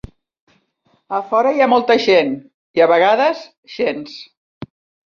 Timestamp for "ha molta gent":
1.65-2.35